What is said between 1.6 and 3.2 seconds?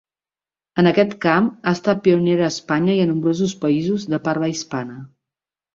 ha estat pionera a Espanya i a